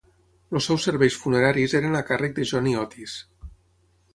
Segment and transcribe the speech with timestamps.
[0.59, 3.19] Els seus serveis funeraris eren a càrrec de Johnny Otis.